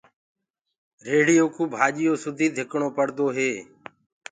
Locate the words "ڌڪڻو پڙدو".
2.57-3.27